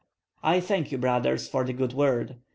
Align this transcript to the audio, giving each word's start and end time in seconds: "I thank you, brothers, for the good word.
"I 0.41 0.61
thank 0.61 0.91
you, 0.91 0.97
brothers, 0.97 1.47
for 1.47 1.63
the 1.63 1.73
good 1.73 1.93
word. 1.93 2.37